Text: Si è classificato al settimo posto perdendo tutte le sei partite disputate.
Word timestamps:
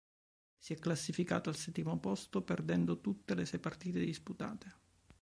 Si 0.57 0.73
è 0.73 0.79
classificato 0.79 1.49
al 1.49 1.55
settimo 1.55 1.95
posto 1.99 2.41
perdendo 2.41 3.01
tutte 3.01 3.35
le 3.35 3.45
sei 3.45 3.59
partite 3.59 3.99
disputate. 4.03 4.79